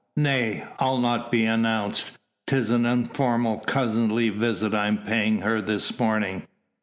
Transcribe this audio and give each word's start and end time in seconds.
Nay! 0.17 0.65
I'll 0.79 0.97
not 0.97 1.31
be 1.31 1.45
announced. 1.45 2.17
'Tis 2.47 2.71
an 2.71 2.87
informal 2.87 3.59
cousinly 3.59 4.29
visit 4.29 4.73
I 4.73 4.87
am 4.87 4.97
paying 5.03 5.41
her 5.41 5.61
this 5.61 5.99
morning." 5.99 6.47